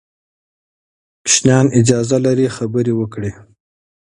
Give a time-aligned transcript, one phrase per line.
[1.23, 3.31] ماشومان اجازه لري خبرې وکړي.